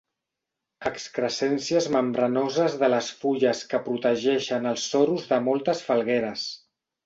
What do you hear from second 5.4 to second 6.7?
moltes falgueres.